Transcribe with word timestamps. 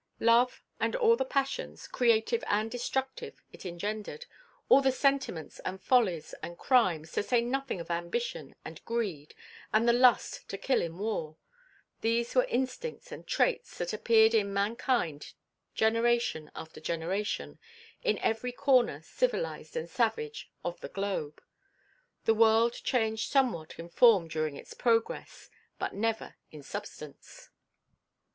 Love, 0.19 0.63
and 0.79 0.95
all 0.95 1.15
the 1.15 1.23
passions, 1.23 1.87
creative 1.87 2.43
and 2.47 2.71
destructive, 2.71 3.43
it 3.53 3.67
engendered, 3.67 4.25
all 4.67 4.81
the 4.81 4.91
sentiments 4.91 5.59
and 5.59 5.79
follies 5.79 6.33
and 6.41 6.57
crimes, 6.57 7.11
to 7.11 7.21
say 7.21 7.39
nothing 7.39 7.79
of 7.79 7.91
ambition 7.91 8.55
and 8.65 8.83
greed 8.83 9.35
and 9.71 9.87
the 9.87 9.93
lust 9.93 10.49
to 10.49 10.57
kill 10.57 10.81
in 10.81 10.97
war 10.97 11.37
these 12.01 12.33
were 12.33 12.45
instincts 12.45 13.11
and 13.11 13.27
traits 13.27 13.77
that 13.77 13.93
appeared 13.93 14.33
in 14.33 14.51
mankind 14.51 15.33
generation 15.75 16.49
after 16.55 16.81
generation, 16.81 17.59
in 18.01 18.17
every 18.23 18.51
corner 18.51 19.03
civilized 19.03 19.77
and 19.77 19.87
savage 19.87 20.49
of 20.65 20.79
the 20.79 20.89
globe. 20.89 21.43
The 22.25 22.33
world 22.33 22.73
changed 22.73 23.29
somewhat 23.29 23.77
in 23.77 23.87
form 23.87 24.27
during 24.27 24.57
its 24.57 24.73
progress, 24.73 25.51
but 25.77 25.93
never 25.93 26.37
in 26.51 26.63
substance. 26.63 27.51